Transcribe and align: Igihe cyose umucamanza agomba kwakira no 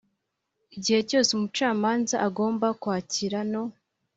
Igihe 0.75 0.99
cyose 1.09 1.29
umucamanza 1.33 2.15
agomba 2.27 2.67
kwakira 2.81 3.39
no 3.51 3.63